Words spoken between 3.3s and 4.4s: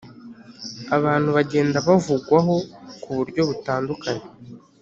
butandukanye.